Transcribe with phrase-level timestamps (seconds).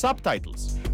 [0.00, 0.90] Subtitles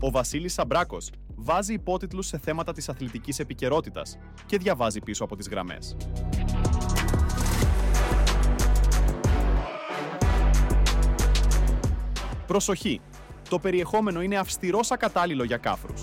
[0.00, 5.48] Ο Βασίλης Σαμπράκος βάζει υπότιτλους σε θέματα της αθλητικής επικαιρότητας και διαβάζει πίσω από τις
[5.48, 5.96] γραμμές.
[12.46, 13.00] Προσοχή!
[13.48, 16.02] Το περιεχόμενο είναι αυστηρός ακατάλληλο για κάφρους.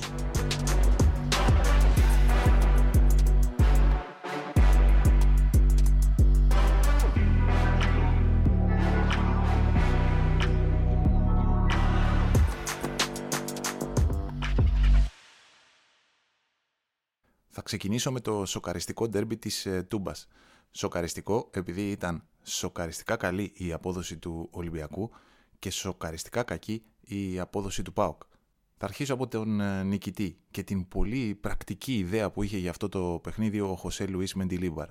[17.71, 20.27] Ξεκινήσω με το σοκαριστικό ντέρμπι της ε, Τούμπας.
[20.71, 25.11] Σοκαριστικό επειδή ήταν σοκαριστικά καλή η απόδοση του Ολυμπιακού
[25.59, 28.21] και σοκαριστικά κακή η απόδοση του ΠΑΟΚ.
[28.77, 32.89] Θα αρχίσω από τον ε, νικητή και την πολύ πρακτική ιδέα που είχε για αυτό
[32.89, 34.87] το παιχνίδι ο Χωσέ Λουίς Μεντιλίμπαρ.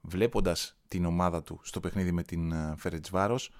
[0.00, 3.50] Βλέποντας την ομάδα του στο παιχνίδι με την ε, Φερετσβάρος,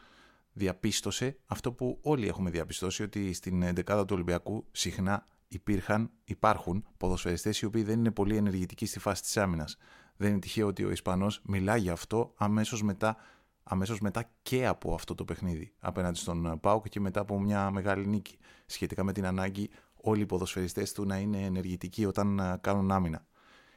[0.52, 7.60] διαπίστωσε αυτό που όλοι έχουμε διαπιστώσει ότι στην 11 του Ολυμπιακού συχνά υπήρχαν, υπάρχουν ποδοσφαιριστές
[7.60, 9.76] οι οποίοι δεν είναι πολύ ενεργητικοί στη φάση της άμυνας.
[10.16, 13.16] Δεν είναι τυχαίο ότι ο Ισπανός μιλά για αυτό αμέσως μετά,
[13.62, 18.06] αμέσως μετά και από αυτό το παιχνίδι απέναντι στον Πάουκ και μετά από μια μεγάλη
[18.06, 22.90] νίκη σχετικά με την ανάγκη όλοι οι ποδοσφαιριστές του να είναι ενεργητικοί όταν ε, κάνουν
[22.90, 23.26] άμυνα.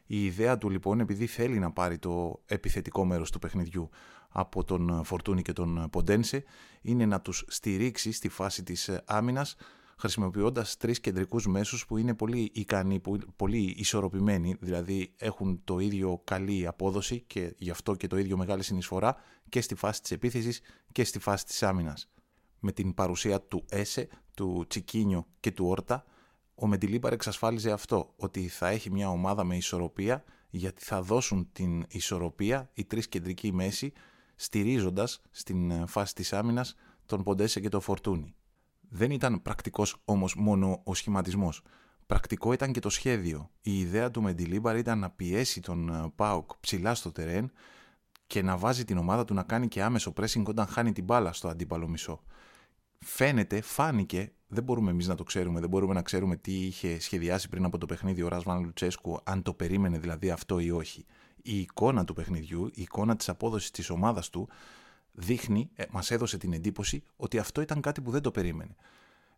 [0.06, 3.90] Η ιδέα του λοιπόν, επειδή θέλει να πάρει το επιθετικό μέρος του παιχνιδιού
[4.30, 6.44] από τον Φορτούνη και τον Ποντένσε,
[6.82, 9.56] είναι να τους στηρίξει στη φάση της ε, άμυνας
[9.98, 16.22] χρησιμοποιώντας τρεις κεντρικούς μέσους που είναι πολύ ικανοί, που πολύ ισορροπημένοι, δηλαδή έχουν το ίδιο
[16.24, 19.16] καλή απόδοση και γι' αυτό και το ίδιο μεγάλη συνεισφορά
[19.50, 22.10] και στη φάση της επίθεσης και στη φάση της άμυνας.
[22.60, 26.06] Με την παρουσία του Έσε, του Τσικίνιο και του Όρτα,
[26.56, 31.86] ο Μεντιλίμπαρ εξασφάλιζε αυτό, ότι θα έχει μια ομάδα με ισορροπία, γιατί θα δώσουν την
[31.90, 33.94] ισορροπία οι τρεις κεντρικοί μέση,
[34.36, 38.36] στηρίζοντας στην φάση της άμυνας τον Ποντέσε και τον Φορτούνη.
[38.96, 41.62] Δεν ήταν πρακτικός όμως μόνο ο σχηματισμός.
[42.06, 43.50] Πρακτικό ήταν και το σχέδιο.
[43.62, 47.52] Η ιδέα του Μεντιλίμπαρ ήταν να πιέσει τον ε, Πάουκ ψηλά στο τερέν
[48.28, 51.34] και να βάζει την ομάδα του να κάνει και άμεσο pressing όταν χάνει την μπάλα
[51.34, 52.24] στο αντίπαλο μισό.
[53.00, 57.50] Φαίνεται, φάνηκε, δεν μπορούμε εμείς να το ξέρουμε, δεν μπορούμε να ξέρουμε τι είχε σχεδιάσει
[57.50, 61.06] πριν από το παιχνίδι ο Ράσβαν Λουτσέσκου, αν το περίμενε δηλαδή αυτό ή όχι.
[61.42, 64.50] Η εικόνα του παιχνιδιού, η εικόνα της απόδοσης της ομάδας του
[65.14, 68.76] δείχνει, ε, μας έδωσε την εντύπωση ότι αυτό ήταν κάτι που δεν το περίμενε.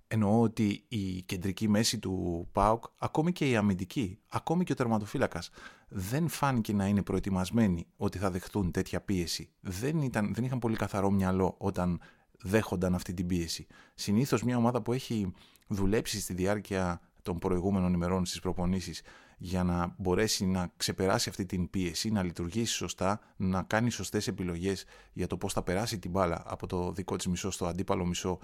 [0.08, 5.50] Εννοώ ότι η κεντρική μέση του ΠΑΟΚ, ακόμη και η αμυντική, ακόμη και ο τερματοφύλακας,
[5.88, 9.50] δεν φάνηκε να είναι προετοιμασμένοι ότι θα δεχτούν τέτοια πίεση.
[9.60, 12.00] Δεν, ήταν, δεν είχαν πολύ καθαρό μυαλό όταν
[12.42, 13.68] δέχονταν αυτή την πίεση.
[13.94, 15.34] Συνήθως μια ομάδα που έχει
[15.68, 19.02] δουλέψει στη διάρκεια των προηγούμενων ημερών στις προπονήσεις
[19.38, 24.86] για να μπορέσει να ξεπεράσει αυτή την πίεση, να λειτουργήσει σωστά, να κάνει σωστές επιλογές
[25.14, 28.40] για το πώς θα περάσει την μπάλα από το δικό της μισό στο αντίπαλο μισό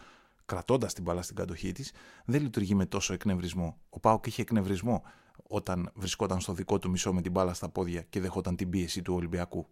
[0.45, 1.91] κρατώντας την μπάλα στην κατοχή της,
[2.25, 3.77] δεν λειτουργεί με τόσο εκνευρισμό.
[3.89, 5.03] Ο Πάοκ είχε εκνευρισμό
[5.47, 9.01] όταν βρισκόταν στο δικό του μισό με την μπάλα στα πόδια και δεχόταν την πίεση
[9.01, 9.67] του Ολυμπιακού.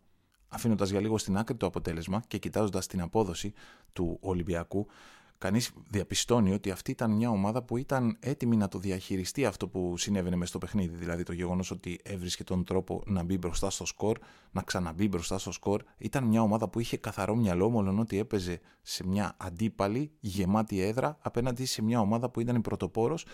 [0.47, 3.53] Αφήνοντας για λίγο στην άκρη το αποτέλεσμα και κοιτάζοντας την απόδοση
[3.93, 4.87] του Ολυμπιακού,
[5.39, 9.97] κανείς διαπιστώνει ότι αυτή ήταν μια ομάδα που ήταν έτοιμη να το διαχειριστεί αυτό που
[9.97, 10.95] συνέβαινε μες στο παιχνίδι.
[10.95, 14.19] Δηλαδή το γεγονός ότι έβρισκε τον τρόπο να μπει μπροστά στο σκορ,
[14.51, 15.83] να ξαναμπεί μπροστά στο σκορ.
[15.97, 21.17] Ήταν μια ομάδα που είχε καθαρό μυαλό, μόνο ότι έπαιζε σε μια αντίπαλη, γεμάτη έδρα,
[21.21, 23.25] απέναντι σε μια ομάδα που ήταν η πρωτοπόρος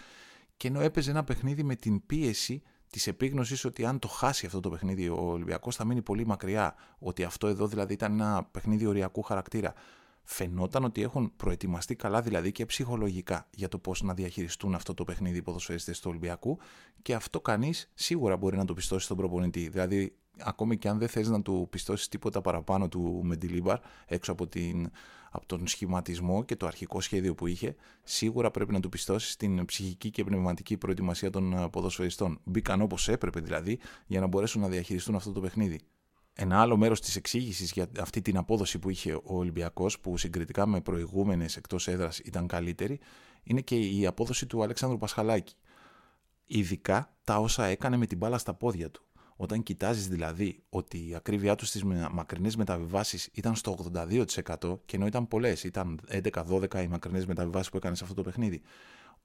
[0.58, 4.60] και ενώ έπαιζε ένα παιχνίδι με την πίεση της επίγνωσης ότι αν το χάσει αυτό
[4.60, 6.76] το παιχνίδι ο Ολυμπιακός θα μείνει πολύ μακριά.
[7.00, 9.74] Ότι αυτό εδώ δηλαδή ήταν ένα παιχνίδι οριακού χαρακτήρα
[10.26, 15.04] φαινόταν ότι έχουν προετοιμαστεί καλά δηλαδή και ψυχολογικά για το πώς να διαχειριστούν αυτό το
[15.04, 16.58] παιχνίδι οι ποδοσφαιριστές του Ολυμπιακού
[17.02, 19.70] και αυτό κανείς σίγουρα μπορεί να το πιστώσει στον προπονητή.
[19.70, 24.48] Δηλαδή ακόμη και αν δεν θες να του πιστώσεις τίποτα παραπάνω του Μεντιλίμπαρ έξω από,
[24.48, 24.92] την,
[25.32, 29.66] από τον σχηματισμό και το αρχικό σχέδιο που είχε, σίγουρα πρέπει να του πιστώσεις την
[29.66, 32.40] ψυχική και πνευματική προετοιμασία των ποδοσφαιριστών.
[32.44, 35.80] Μπήκαν όπως έπρεπε δηλαδή για να μπορέσουν να διαχειριστούν αυτό το παιχνίδι.
[36.38, 40.66] Ένα άλλο μέρος της εξήγησης για αυτή την απόδοση που είχε ο Ολυμπιακός, που συγκριτικά
[40.66, 43.00] με προηγούμενες εκτός έδρας ήταν καλύτερη,
[43.44, 45.56] είναι και η απόδοση του Αλέξανδρου Πασχαλάκη.
[46.46, 49.04] Ειδικά τα όσα έκανε με την μπάλα στα πόδια του.
[49.36, 55.06] Όταν κοιτάζεις δηλαδή ότι η ακρίβειά του στις μακρινές μεταβιβάσεις ήταν στο 82% και ενώ
[55.06, 58.62] ήταν πολλές, ήταν 11-12 οι μακρινές μεταβιβάσεις που έκανε σε αυτό το παιχνίδι,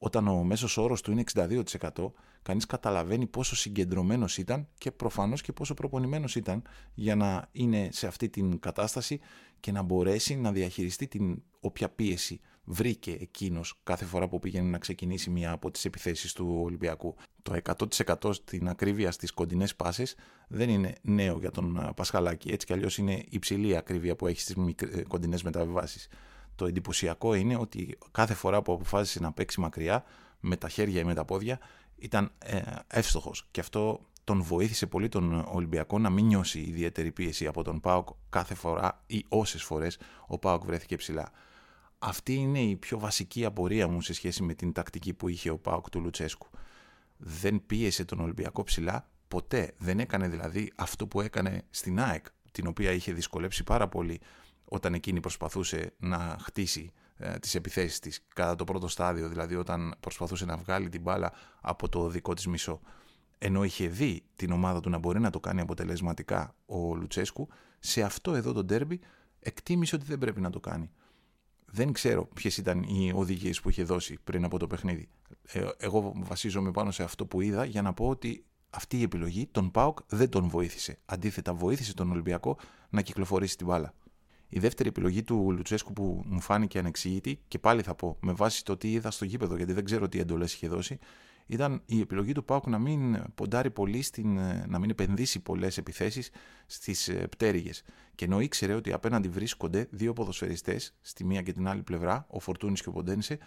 [0.03, 2.13] όταν ο μέσος όρος του είναι 62%,
[2.43, 6.63] κανείς καταλαβαίνει πόσο συγκεντρωμένος ήταν και προφανώς και πόσο προπονημένος ήταν
[6.95, 9.21] για να είναι σε αυτή την κατάσταση
[9.61, 14.79] και να μπορέσει να διαχειριστεί την όποια πίεση βρήκε εκείνος κάθε φορά που πήγαινε να
[14.79, 17.15] ξεκινήσει μία από τις επιθέσεις του Ολυμπιακού.
[17.43, 17.57] Το
[18.23, 20.07] 100% στην ακρίβεια στις κοντινές πάσει
[20.49, 22.51] δεν είναι νέο για τον Πασχαλάκη.
[22.51, 24.55] Έτσι κι αλλιώς είναι υψηλή ακρίβεια που έχει στις
[25.09, 26.09] κοντινές μεταβιβάσεις.
[26.61, 30.05] Το εντυπωσιακό είναι ότι κάθε φορά που αποφάσισε να παίξει μακριά,
[30.41, 31.59] με τα χέρια ή με τα πόδια,
[31.99, 33.47] ήταν ε, εύστοχος.
[33.51, 38.09] Και αυτό τον βοήθησε πολύ τον Ολυμπιακό να μην νιώσει ιδιαίτερη πίεση από τον Πάοκ
[38.31, 41.31] κάθε φορά ή όσες φορές ο Πάοκ βρέθηκε ψηλά.
[41.99, 45.59] Αυτή είναι η πιο βασική απορία μου σε σχέση με την τακτική που είχε ο
[45.59, 46.49] Πάοκ του Λουτσέσκου.
[47.17, 49.75] Δεν πίεσε τον Ολυμπιακό ψηλά ποτέ.
[49.79, 54.21] Δεν έκανε δηλαδή αυτό που έκανε στην ΑΕΚ, την οποία είχε δυσκολέψει πάρα πολύ
[54.73, 59.95] όταν εκείνη προσπαθούσε να χτίσει ε, τις επιθέσεις της κατά το πρώτο στάδιο, δηλαδή όταν
[60.01, 62.81] προσπαθούσε να βγάλει την μπάλα από το δικό της μισό.
[63.39, 68.03] Ενώ είχε δει την ομάδα του να μπορεί να το κάνει αποτελεσματικά ο Λουτσέσκου, σε
[68.03, 69.01] αυτό εδώ το ντέρμπι
[69.41, 70.91] εκτίμησε ότι δεν πρέπει να το κάνει.
[71.67, 75.09] Δεν ξέρω ποιες ήταν οι οδηγίες που είχε δώσει πριν από το παιχνίδι.
[75.43, 79.47] Ε, εγώ βασίζομαι πάνω σε αυτό που είδα για να πω ότι αυτή η επιλογή
[79.47, 80.99] τον Πάοκ δεν τον βοήθησε.
[81.05, 82.59] Αντίθετα, βοήθησε τον Ολυμπιακό
[82.91, 83.95] να κυκλοφορήσει την μπάλα.
[84.53, 88.65] Η δεύτερη επιλογή του Λουτσέσκου που μου φάνηκε ανεξήγητη και πάλι θα πω με βάση
[88.65, 90.99] το τι είδα στο γήπεδο, γιατί δεν ξέρω τι εντολές είχε δώσει,
[91.47, 96.31] ήταν η επιλογή του Πάουκ να μην ποντάρει πολύ, στην, να μην επενδύσει πολλές επιθέσεις
[96.67, 97.83] στις ε, πτέρυγες.
[98.15, 102.41] Και ενώ ήξερε ότι απέναντι βρίσκονται δύο ποδοσφαιριστές, στη μία και την άλλη πλευρά, ο
[102.41, 103.39] Φορτούνης και ο Ποντένσε,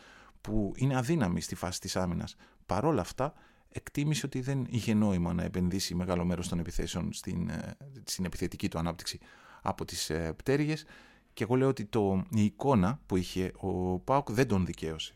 [0.42, 2.36] που είναι αδύναμοι στη φάση της άμυνας.
[2.66, 3.34] Παρόλα αυτά,
[3.70, 8.68] εκτίμησε ότι δεν είχε νόημα να επενδύσει μεγάλο μέρος των επιθέσεων στην, ε, στην επιθετική
[8.68, 9.20] του ανάπτυξη
[9.63, 10.86] από τις ε, πτέρυγες.
[11.33, 15.13] Και εγώ λέω ότι το, η εικόνα που είχε ο Πάουκ δεν τον δικαίωσε.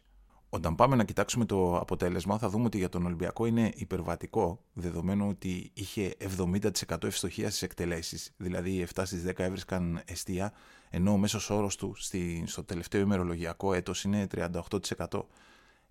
[0.50, 5.28] Όταν πάμε να κοιτάξουμε το αποτέλεσμα θα δούμε ότι για τον Ολυμπιακό είναι υπερβατικό δεδομένου
[5.28, 10.54] ότι είχε 70% ευστοχία στις εκτελέσεις δηλαδή 7 στις 10 έβρισκαν εστία
[10.90, 15.22] ενώ ο μέσος όρος του στη, στο τελευταίο ημερολογιακό έτος είναι 38%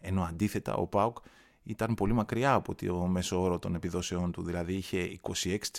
[0.00, 1.16] ενώ αντίθετα ο ΠΑΟΚ
[1.66, 5.20] ήταν πολύ μακριά από το μέσο όρο των επιδόσεών του, δηλαδή είχε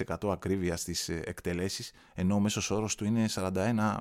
[0.06, 3.96] 26% ακρίβεια στις εκτελέσεις, ενώ ο μέσος όρος του είναι 41,7%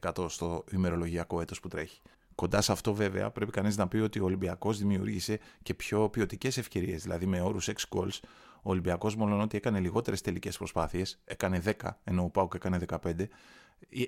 [0.00, 2.00] 41, στο ημερολογιακό έτος που τρέχει.
[2.34, 6.56] Κοντά σε αυτό, βέβαια, πρέπει κανείς να πει ότι ο Ολυμπιακός δημιούργησε και πιο ποιοτικές
[6.56, 7.02] ευκαιρίες.
[7.02, 8.18] Δηλαδή, με όρους 6 goals,
[8.62, 13.28] ο Ολυμπιακός, μόνο ότι έκανε λιγότερες τελικές προσπάθειες, έκανε 10, ενώ ο Πάουκ έκανε 15,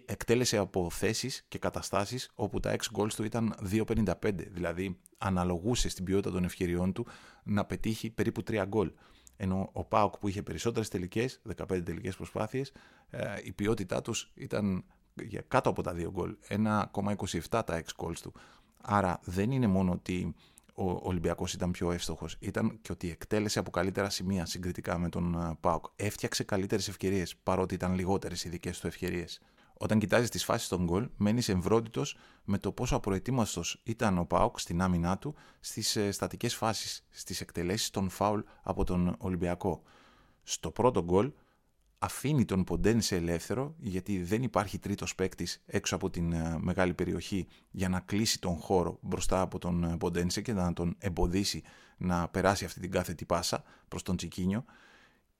[0.06, 4.12] εκτέλεσε από θέσεις και καταστάσεις όπου τα 6 goals του ήταν 2,55.
[4.50, 7.06] Δηλαδή, αναλογούσε στην ποιότητα των ευκαιριών του
[7.42, 8.92] να πετύχει περίπου 3 γκολ.
[9.36, 12.72] Ενώ ο Πάουκ που είχε περισσότερες τελικές, 15 τελικές προσπάθειες,
[13.10, 14.84] ε, η ποιότητά τους ήταν
[15.22, 16.36] για κάτω από τα δύο γκολ.
[16.48, 18.32] 1,27 τα 6 goals του.
[18.80, 20.34] Άρα δεν είναι μόνο ότι
[20.74, 25.34] ο Ολυμπιακός ήταν πιο εύστοχος, ήταν και ότι εκτέλεσε από καλύτερα σημεία συγκριτικά με τον
[25.34, 25.84] ε, Πάοκ.
[25.96, 29.40] Έφτιαξε καλύτερες ευκαιρίες, παρότι ήταν λιγότερες οι δικέ του ευκαιρίες.
[29.78, 34.60] Όταν κοιτάζεις τις φάσεις των γκολ, μένεις εμβρόντιτος με το πόσο απροετοίμαστος ήταν ο Πάοκ
[34.60, 39.82] στην άμυνά του στις ε, στατικές φάσεις, στις εκτελέσεις των φάουλ από τον Ολυμπιακό.
[40.42, 41.32] Στο πρώτο γκολ
[41.98, 47.46] αφήνει τον Ποντένσε ελεύθερο γιατί δεν υπάρχει τρίτος παίκτης έξω από την ε, μεγάλη περιοχή
[47.70, 51.62] για να κλείσει τον χώρο μπροστά από τον ε, Ποντένσε και να τον εμποδίσει
[51.96, 54.64] να περάσει αυτή την κάθετη πάσα προς τον Τσικίνιο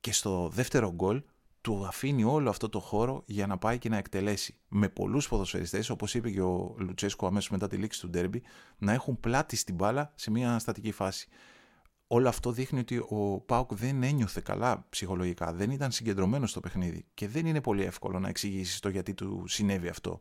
[0.01, 1.23] και στο δεύτερο γκολ
[1.61, 4.59] του αφήνει όλο αυτό το χώρο για να πάει και να εκτελέσει.
[4.69, 8.43] Με πολλούς ποδοσφαιριστές, όπως είπε και ο Λουτσέσκο αμέσως μετά τη λήξη του ντέρμπι,
[8.79, 11.29] να έχουν πλάτη στην μπάλα σε μια στατική φάση
[12.09, 17.07] όλο αυτό δείχνει ότι ο Πάουκ δεν ένιωθε καλά ψυχολογικά, δεν ήταν συγκεντρωμένος στο παιχνίδι
[17.15, 20.21] και δεν είναι πολύ εύκολο να εξηγήσεις το γιατί του συνέβη αυτό.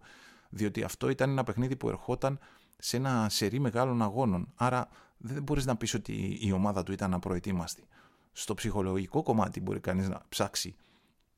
[0.50, 2.40] Διότι αυτό ήταν ένα παιχνίδι που ερχόταν
[2.78, 4.52] σε ένα σερί μεγάλων αγώνων.
[4.56, 7.88] Άρα δεν μπορείς να πεις ότι η ομάδα του ήταν απροετοίμαστη.
[8.32, 10.76] Στο ψυχολογικό κομμάτι μπορεί κανείς να ψάξει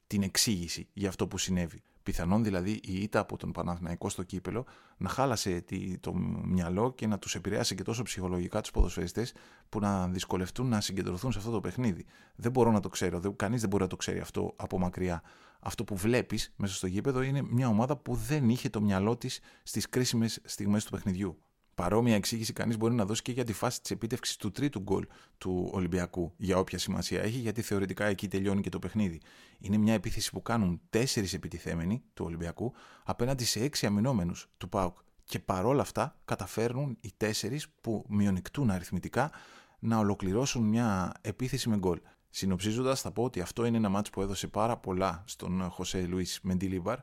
[0.10, 1.82] την εξήγηση για αυτό που συνέβη.
[2.04, 4.66] Πιθανόν δηλαδή η ήττα από τον Παναθηναϊκό στο κύπελο
[4.98, 5.64] να χάλασε
[6.00, 6.14] το
[6.44, 9.34] μυαλό και να τους επηρεάσει και τόσο ψυχολογικά τους ποδοσφαιριστές
[9.70, 12.06] που να δυσκολευτούν να συγκεντρωθούν σε αυτό το παιχνίδι.
[12.36, 15.24] Δεν μπορώ να το ξέρω, κανείς δεν μπορεί να το ξέρει αυτό από μακριά.
[15.60, 19.40] Αυτό που βλέπεις μέσα στο γήπεδο είναι μια ομάδα που δεν είχε το μυαλό της
[19.64, 21.38] στις κρίσιμες στιγμές του παιχνιδιού.
[21.80, 25.08] Παρόμοια εξήγηση κανείς μπορεί να δώσει και για τη φάση της επίτευξης του τρίτου γκολ
[25.38, 29.22] του Ολυμπιακού, για όποια σημασία έχει, γιατί θεωρητικά εκεί τελειώνει και το παιχνίδι.
[29.60, 34.98] Είναι μια επίθεση που κάνουν τέσσερις επιτιθέμενοι του Ολυμπιακού απέναντι σε έξι αμυνόμενους του ΠΑΟΚ.
[35.24, 39.32] Και παρόλα αυτά καταφέρνουν οι τέσσερις που μειονεκτούν αριθμητικά
[39.80, 42.00] να ολοκληρώσουν μια επίθεση με γκολ.
[42.30, 46.40] Συνοψίζοντας, θα πω ότι αυτό είναι ένα μάτσο που έδωσε πάρα πολλά στον Χωσέ Λουίς
[46.42, 47.00] Μεντιλίμπαρ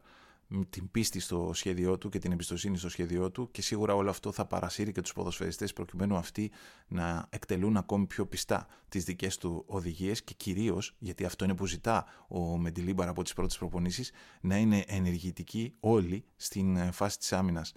[0.71, 4.33] την πίστη στο σχέδιό του και την εμπιστοσύνη στο σχέδιό του και σίγουρα όλο αυτό
[4.33, 6.51] θα παρασύρει και τους ποδοσφαιριστές προκειμένου αυτοί
[6.89, 11.67] να εκτελούν ακόμη πιο πιστά τις δικές του οδηγίες και κυρίως, γιατί αυτό είναι που
[11.67, 17.73] ζητά ο Μεντιλίμπαρ από τις πρώτες προπονήσεις, να είναι ενεργητικοί όλοι στην φάση της άμυνας.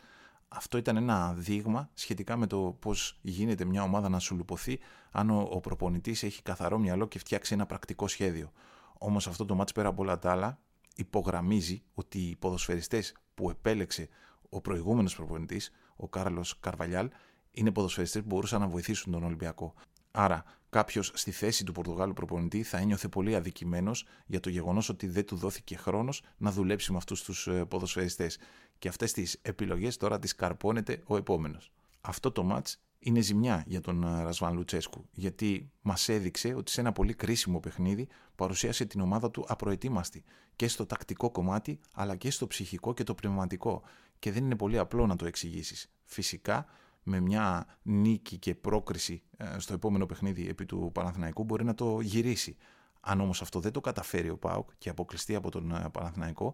[0.47, 4.79] Αυτό ήταν ένα δείγμα σχετικά με το πώς γίνεται μια ομάδα να σου λουποθεί
[5.11, 8.51] αν ο, ο προπονητής έχει καθαρό μυαλό και φτιάξει ένα πρακτικό σχέδιο.
[8.97, 10.59] Όμως αυτό το μάτς πέρα από όλα τα άλλα
[10.99, 14.09] υπογραμμίζει ότι οι ποδοσφαιριστές που επέλεξε
[14.49, 17.09] ο προηγούμενος προπονητής, ο Κάρλος Καρβαλιάλ,
[17.51, 19.73] είναι ποδοσφαιριστές που μπορούσαν να βοηθήσουν τον Ολυμπιακό.
[20.11, 25.07] Άρα, κάποιος στη θέση του Πορτογάλου προπονητή θα ένιωθε πολύ αδικημένος για το γεγονός ότι
[25.07, 28.37] δεν του δόθηκε χρόνος να δουλέψει με αυτούς τους ε, ποδοσφαιριστές.
[28.77, 31.71] Και αυτές τις επιλογές τώρα τις καρπώνεται ο επόμενος.
[32.01, 32.67] Αυτό το ματ
[32.99, 37.59] είναι ζημιά για τον ε, Ρασβάν Λουτσέσκου, γιατί μας έδειξε ότι σε ένα πολύ κρίσιμο
[37.59, 40.23] παιχνίδι παρουσίασε την ομάδα του απροετοίμαστη
[40.55, 43.81] και στο τακτικό κομμάτι, αλλά και στο ψυχικό και το πνευματικό.
[44.19, 45.91] Και δεν είναι πολύ απλό να το εξηγήσεις.
[46.03, 46.65] Φυσικά,
[47.03, 51.99] με μια νίκη και πρόκριση ε, στο επόμενο παιχνίδι επί του Παναθηναϊκού μπορεί να το
[51.99, 52.57] γυρίσει.
[52.99, 56.53] Αν όμως αυτό δεν το καταφέρει ο ΠΑΟΚ και αποκλειστεί από τον ε, Παναθηναϊκό,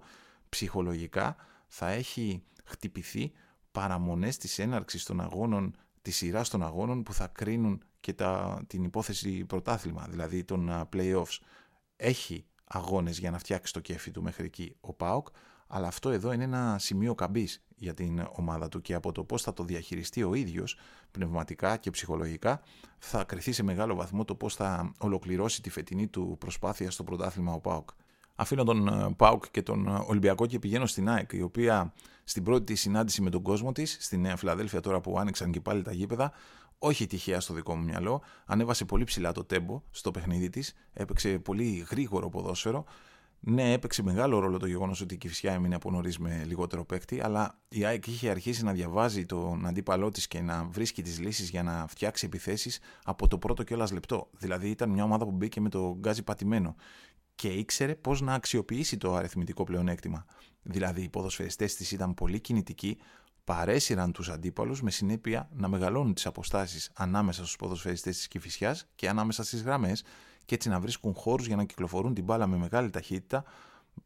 [0.49, 1.35] ψυχολογικά
[1.67, 3.31] θα έχει χτυπηθεί
[3.71, 5.75] παραμονές της έναρξης των αγώνων,
[6.05, 10.83] τη σειρά των αγώνων που θα κρίνουν και τα, την υπόθεση πρωτάθλημα, δηλαδή των ε,
[10.93, 11.37] play-offs.
[11.95, 15.27] Έχει αγώνες για να φτιάξει το κέφι του μέχρι εκεί ο ΠΑΟΚ,
[15.67, 19.41] αλλά αυτό εδώ είναι ένα σημείο καμπής για την ομάδα του και από το πώς
[19.41, 20.77] θα το διαχειριστεί ο ίδιος
[21.11, 22.61] πνευματικά και ψυχολογικά
[22.97, 27.53] θα κρυθεί σε μεγάλο βαθμό το πώς θα ολοκληρώσει τη φετινή του προσπάθεια στο πρωτάθλημα
[27.53, 27.89] ο ΠΑΟΚ.
[28.35, 32.43] Αφήνω τον ε, ΠΑΟΚ και τον ε, Ολυμπιακό και πηγαίνω στην ΑΕΚ, η οποία στην
[32.43, 35.81] πρώτη της συνάντηση με τον κόσμο της, στη Νέα Φιλαδέλφια τώρα που άνοιξαν και πάλι
[35.81, 36.31] τα γήπεδα,
[36.79, 41.39] όχι τυχαία στο δικό μου μυαλό, ανέβασε πολύ ψηλά το τέμπο στο παιχνίδι της, έπαιξε
[41.39, 42.85] πολύ γρήγορο ποδόσφαιρο,
[43.39, 47.21] ναι, έπαιξε μεγάλο ρόλο το γεγονός ότι η Κυφσιά έμεινε από νωρίς με λιγότερο παίκτη,
[47.23, 51.49] αλλά η ΑΕΚ είχε αρχίσει να διαβάζει τον αντίπαλό της και να βρίσκει τις λύσεις
[51.49, 54.29] για να φτιάξει επιθέσεις από το πρώτο κιόλας λεπτό.
[54.31, 56.75] Δηλαδή ήταν μια ομάδα που μπήκε με το γκάζι πατημένο
[57.35, 60.25] και ήξερε πώς να αξιοποιήσει το αριθμητικό πλεονέκτημα.
[60.61, 62.97] Δηλαδή οι ποδοσφαιριστές της ήταν πολύ κινητικοί,
[63.43, 69.09] παρέσυραν τους αντίπαλους με συνέπεια να μεγαλώνουν τις αποστάσεις ανάμεσα στους ποδοσφαιριστές της Κυφυσιάς και
[69.09, 70.03] ανάμεσα στις γραμμές
[70.45, 73.43] και έτσι να βρίσκουν χώρους για να κυκλοφορούν την μπάλα με μεγάλη ταχύτητα,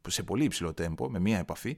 [0.07, 1.77] σε πολύ υψηλό τέμπο, με μία επαφή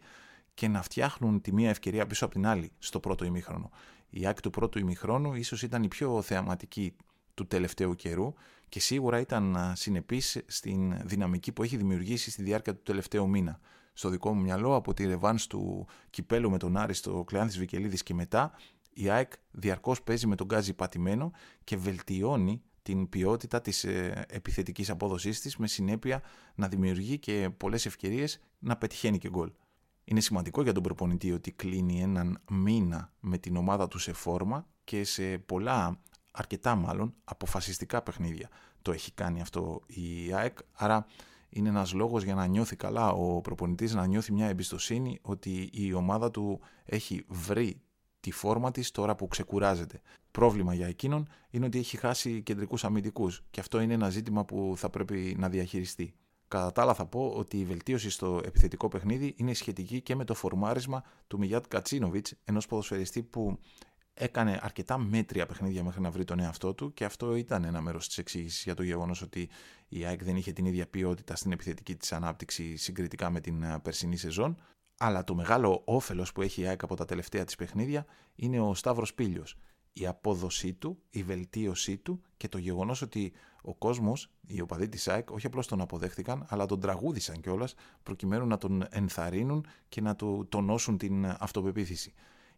[0.53, 3.69] και να φτιάχνουν τη μία ευκαιρία πίσω από την άλλη στο πρώτο ημίχρονο.
[4.09, 6.95] Η άκρη του πρώτου ημίχρονου ίσως ήταν η πιο θεαματική
[7.33, 8.33] του τελευταίου καιρού
[8.71, 13.59] και σίγουρα ήταν συνεπής στην δυναμική που έχει δημιουργήσει στη διάρκεια του τελευταίου μήνα.
[13.93, 18.03] Στο δικό μου μυαλό, από τη ρεβάνς του κυπέλου με τον Άρη στο Κλεάνθης Βικελίδης
[18.03, 18.51] και μετά,
[18.93, 21.31] η ΑΕΚ διαρκώς παίζει με τον γκάζι πατημένο
[21.63, 26.21] και βελτιώνει την ποιότητα της ε, επιθετικής απόδοσής της με συνέπεια
[26.55, 29.51] να δημιουργεί και πολλές ευκαιρίες να πετυχαίνει και γκολ.
[30.03, 34.67] Είναι σημαντικό για τον προπονητή ότι κλείνει έναν μήνα με την ομάδα του σε φόρμα
[34.83, 38.49] και σε πολλά, αρκετά μάλλον, αποφασιστικά παιχνίδια.
[38.81, 41.05] Το έχει κάνει αυτό η ΑΕΚ, άρα
[41.49, 45.93] είναι ένας λόγος για να νιώθει καλά ο προπονητής, να νιώθει μια εμπιστοσύνη ότι η
[45.93, 47.81] ομάδα του έχει βρει
[48.19, 50.01] τη φόρμα της τώρα που ξεκουράζεται.
[50.31, 54.73] Πρόβλημα για εκείνον είναι ότι έχει χάσει κεντρικούς αμυντικούς και αυτό είναι ένα ζήτημα που
[54.77, 56.13] θα πρέπει να διαχειριστεί.
[56.47, 60.23] Κατά τα άλλα θα πω ότι η βελτίωση στο επιθετικό παιχνίδι είναι σχετική και με
[60.23, 63.59] το φορμάρισμα του Μιγιάτ Κατσίνοβιτς, ενός ποδοσφαιριστή που
[64.13, 68.07] έκανε αρκετά μέτρια παιχνίδια μέχρι να βρει τον εαυτό του και αυτό ήταν ένα μέρος
[68.07, 69.49] της εξήγησης για το γεγονός ότι
[69.87, 73.79] η ΑΕΚ δεν είχε την ίδια ποιότητα στην επιθετική της ανάπτυξη συγκριτικά με την ε,
[73.79, 74.57] περσινή σεζόν
[75.03, 78.73] αλλά το μεγάλο όφελος που έχει η ΑΕΚ από τα τελευταία της παιχνίδια είναι ο
[78.73, 79.57] Σταύρος Πίλιος.
[79.93, 85.07] Η απόδοσή του, η βελτίωσή του και το γεγονός ότι ο κόσμος, οι οπαδοί της
[85.07, 90.15] ΑΕΚ, όχι απλώς τον αποδέχτηκαν, αλλά τον τραγούδισαν κιόλας προκειμένου να τον ενθαρρύνουν και να
[90.15, 92.13] του τονώσουν την αυτοπεποίθηση.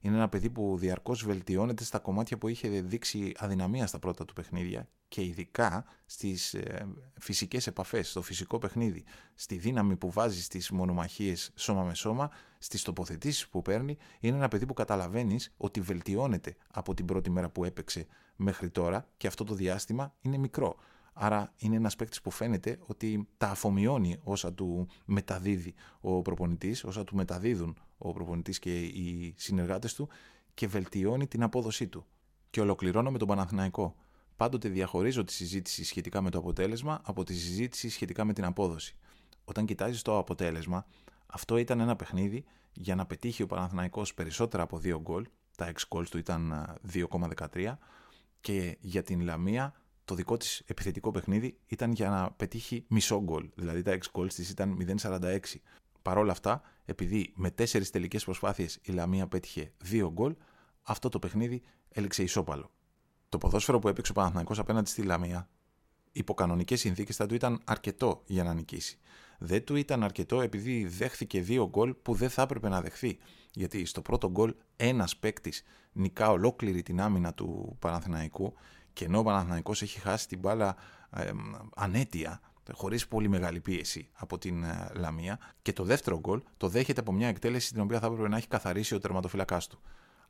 [0.06, 4.34] Είναι ένα παιδί που διαρκώς βελτιώνεται στα κομμάτια που είχε δείξει αδυναμία στα πρώτα του
[4.34, 6.88] παιχνίδια και ειδικά στις ε,
[7.20, 12.82] φυσικές επαφές, στο φυσικό παιχνίδι, στη δύναμη που βάζει στις μονομαχίες σώμα με σώμα, στις
[12.82, 17.64] τοποθετήσεις που παίρνει, είναι ένα παιδί που καταλαβαίνεις ότι βελτιώνεται από την πρώτη μέρα που
[17.64, 20.76] έπαιξε μέχρι τώρα και αυτό το διάστημα είναι μικρό.
[21.14, 27.04] Άρα είναι ένας παίκτης που φαίνεται ότι τα αφομοιώνει όσα του μεταδίδει ο προπονητής, όσα
[27.04, 30.10] του μεταδίδουν ο προπονητής και οι συνεργάτες του
[30.54, 32.06] και βελτιώνει την απόδοσή του.
[32.50, 33.96] Και ολοκληρώνω με τον Παναθηναϊκό.
[34.36, 38.96] Πάντοτε διαχωρίζω τη συζήτηση σχετικά με το αποτέλεσμα από τη συζήτηση σχετικά με την απόδοση.
[39.44, 40.86] Όταν κοιτάζεις το αποτέλεσμα,
[41.26, 42.44] αυτό ήταν ένα παιχνίδι
[42.74, 46.54] για να πετύχει ο Παναθηναϊκός περισσότερα από 2 γκολ, τα 6 γκολ του ήταν
[46.94, 47.78] 2,13
[48.42, 49.74] και για την Λαμία
[50.06, 54.28] το δικό της επιθετικό παιχνίδι ήταν για να πετύχει μισό γκολ, δηλαδή τα 6 γκολ
[54.28, 55.40] της ήταν 0,46.
[56.04, 60.36] Παρ' όλα αυτά, επειδή με τέσσερις τελικές προσπάθειες η Λαμία πέτυχε 2 γκολ,
[60.82, 62.72] αυτό το παιχνίδι έληξε ισόπαλο.
[63.30, 65.50] Το ποδόσφαιρο που έπαιξε ο Παναθηναϊκός απέναντι στη Λαμία,
[66.12, 68.98] υπό κανονικές συνθήκες θα του ήταν αρκετό για να νικήσει.
[69.40, 73.18] Δεν του ήταν αρκετό επειδή δέχθηκε δύο γκολ που δεν θα έπρεπε να δεχθεί.
[73.52, 78.54] Γιατί στο πρώτο γκολ ένας παίκτης νικά ολόκληρη την άμυνα του Παναθηναϊκού
[78.94, 80.76] και ενώ ο Παναθηναϊκός έχει χάσει την μπάλα
[81.16, 81.32] ε,
[81.76, 82.42] ανέτεια
[82.72, 85.40] χωρίς πολύ μεγάλη πίεση από την Λαμία.
[85.62, 88.48] Και το δεύτερο γκολ το δέχεται από μια εκτέλεση την οποία θα έπρεπε να έχει
[88.48, 89.80] καθαρίσει ο τερματοφυλακάς του.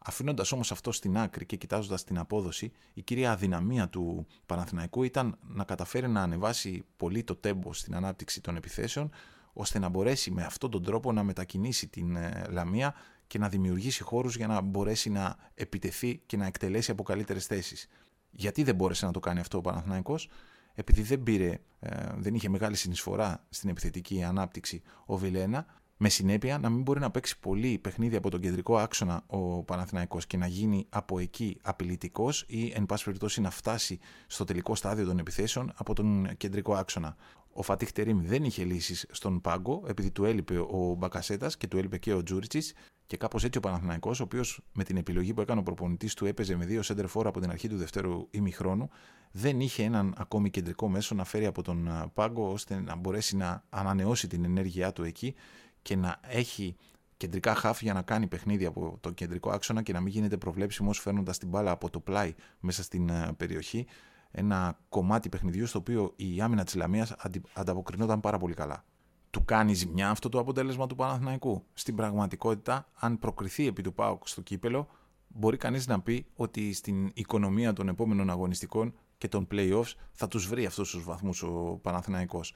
[0.05, 5.37] Αφήνοντας όμως αυτό στην άκρη και κοιτάζοντας την απόδοση, η κυρία αδυναμία του Παναθηναϊκού ήταν
[5.41, 9.11] να καταφέρει να ανεβάσει πολύ το τέμπο στην ανάπτυξη των επιθέσεων,
[9.53, 12.95] ώστε να μπορέσει με αυτόν τον τρόπο να μετακινήσει την ε, Λαμία
[13.27, 17.87] και να δημιουργήσει χώρους για να μπορέσει να επιτεθεί και να εκτελέσει από καλύτερες θέσεις.
[18.31, 20.29] Γιατί δεν μπόρεσε να το κάνει αυτό ο Παναθηναϊκός,
[20.73, 25.65] επειδή δεν πήρε, ε, δεν είχε μεγάλη συνεισφορά στην επιθετική ανάπτυξη ο Βιλένα,
[25.97, 30.27] με συνέπεια να μην μπορεί να παίξει πολύ παιχνίδι από τον κεντρικό άξονα ο Παναθηναϊκός
[30.27, 35.05] και να γίνει από εκεί απειλητικός ή εν πάση περιπτώσει να φτάσει στο τελικό στάδιο
[35.05, 37.15] των επιθέσεων από τον κεντρικό άξονα.
[37.53, 41.77] Ο Φατίχ Τερήμ δεν είχε λύσεις στον πάγκο επειδή του έλειπε ο Μπακασέτας και του
[41.77, 42.73] έλειπε και ο Τζούριτσις
[43.05, 46.25] και κάπως έτσι ο Παναθηναϊκός, ο οποίος με την επιλογή που έκανε ο προπονητής του
[46.25, 48.89] έπαιζε με δύο σέντερ από την αρχή του δευτέρου ημιχρόνου,
[49.35, 53.63] δεν είχε έναν ακόμη κεντρικό μέσο να φέρει από τον πάγκο ώστε να μπορέσει να
[53.69, 55.35] ανανεώσει την ενέργειά του εκεί
[55.81, 56.75] και να έχει
[57.17, 60.93] κεντρικά χάφ για να κάνει παιχνίδι από το κεντρικό άξονα και να μην γίνεται προβλέψιμο
[60.93, 63.85] φέρνοντας την μπάλα από το πλάι μέσα στην ε, περιοχή.
[64.31, 67.15] Ένα κομμάτι παιχνιδιού στο οποίο η άμυνα της Λαμίας
[67.53, 68.83] ανταποκρινόταν πάρα πολύ καλά.
[69.29, 71.63] Του κάνει ζημιά αυτό το αποτέλεσμα του Παναθηναϊκού.
[71.73, 74.87] Στην πραγματικότητα, αν προκριθεί επί του ΠΑΟΚ στο κύπελο,
[75.27, 80.47] μπορεί κανείς να πει ότι στην οικονομία των επόμενων αγωνιστικών και των playoffs θα τους
[80.47, 82.53] βρει αυτούς τους βαθμούς ο Παναθηναϊκός.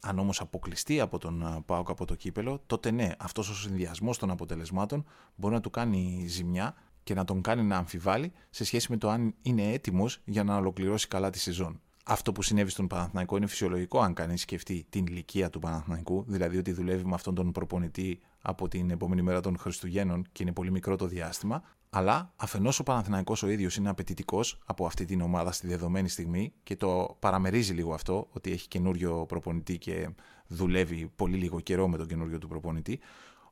[0.00, 4.30] Αν όμως αποκλειστεί από τον ΠΑΟΚ από το κύπελο, τότε ναι, αυτός ο συνδυασμός των
[4.30, 8.96] αποτελεσμάτων μπορεί να του κάνει ζημιά και να τον κάνει να αμφιβάλλει σε σχέση με
[8.96, 11.80] το αν είναι έτοιμος για να ολοκληρώσει καλά τη σεζόν.
[12.04, 16.56] Αυτό που συνέβη στον Παναθηναϊκό είναι φυσιολογικό αν κανείς σκεφτεί την ηλικία του Παναθηναϊκού, δηλαδή
[16.56, 20.70] ότι δουλεύει με αυτόν τον προπονητή από την επόμενη μέρα των Χριστουγέννων και είναι πολύ
[20.70, 21.62] μικρό το διάστημα.
[21.96, 26.52] Αλλά αφενός ο Παναθηναϊκός ο ίδιος είναι απαιτητικός από αυτή την ομάδα στη δεδομένη στιγμή
[26.62, 30.08] και το παραμερίζει λίγο αυτό, ότι έχει καινούριο προπονητή και
[30.46, 33.00] δουλεύει πολύ λίγο καιρό με τον καινούριο του προπονητή.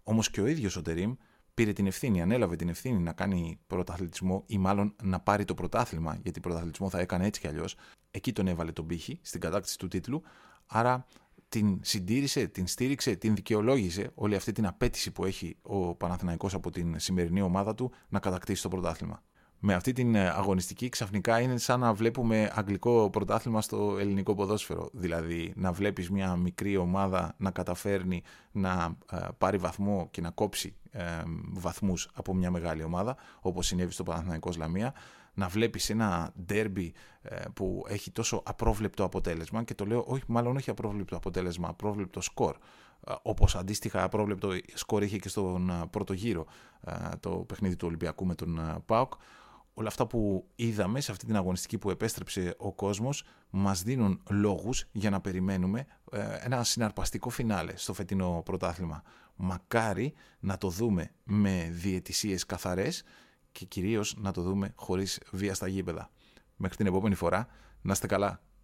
[0.02, 1.14] Όμως και ο ίδιος ο Τερήμ
[1.54, 6.18] πήρε την ευθύνη, ανέλαβε την ευθύνη να κάνει πρωταθλητισμό ή μάλλον να πάρει το πρωτάθλημα,
[6.22, 7.76] γιατί πρωταθλητισμό θα έκανε έτσι κι αλλιώς.
[8.10, 10.22] Εκεί τον έβαλε τον πύχη στην κατάκτηση του τίτλου.
[10.66, 11.06] Άρα
[11.52, 16.70] την συντήρησε, την στήριξε, την δικαιολόγησε όλη αυτή την απέτηση που έχει ο Παναθηναϊκός από
[16.70, 19.22] την σημερινή ομάδα του να κατακτήσει το πρωτάθλημα.
[19.64, 24.88] Με αυτή την ε, αγωνιστική ξαφνικά είναι σαν να βλέπουμε αγγλικό πρωτάθλημα στο ελληνικό ποδόσφαιρο.
[24.92, 28.22] Δηλαδή να βλέπεις μια μικρή ομάδα να καταφέρνει
[28.52, 31.02] να ε, πάρει βαθμό και να κόψει ε,
[31.52, 34.94] βαθμούς από μια μεγάλη ομάδα όπως συνέβη στο Παναθηναϊκός Λαμία
[35.34, 40.56] να βλέπεις ένα ντέρμπι ε, που έχει τόσο απρόβλεπτο αποτέλεσμα και το λέω όχι, μάλλον
[40.56, 42.56] όχι απρόβλεπτο αποτέλεσμα, απρόβλεπτο σκορ
[43.06, 46.46] ε, όπως αντίστοιχα απρόβλεπτο σκορ είχε και στον ε, πρώτο γύρο
[47.20, 49.12] το παιχνίδι του Ολυμπιακού με τον ΠΑΟΚ
[49.74, 54.84] όλα αυτά που είδαμε σε αυτή την αγωνιστική που επέστρεψε ο κόσμος μας δίνουν λόγους
[54.92, 55.86] για να περιμένουμε
[56.40, 59.02] ένα συναρπαστικό φινάλε στο φετινό πρωτάθλημα.
[59.36, 63.02] Μακάρι να το δούμε με διαιτησίες καθαρές
[63.52, 66.10] και κυρίως να το δούμε χωρίς βία στα γήπεδα.
[66.56, 67.46] Μέχρι την επόμενη φορά,
[67.82, 68.40] να είστε καλά.